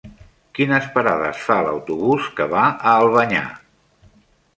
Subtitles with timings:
[0.59, 3.43] Quines parades fa l'autobús que va a Albanyà?